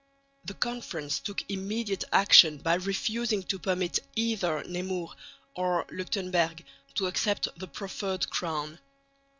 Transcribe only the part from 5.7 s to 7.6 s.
Leuchtenberg to accept